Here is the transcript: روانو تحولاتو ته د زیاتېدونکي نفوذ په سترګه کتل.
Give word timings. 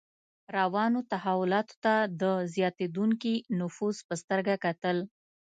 روانو 0.57 0.99
تحولاتو 1.11 1.75
ته 1.83 1.93
د 2.21 2.23
زیاتېدونکي 2.53 3.33
نفوذ 3.59 3.97
په 4.07 4.13
سترګه 4.21 4.55
کتل. 4.65 4.97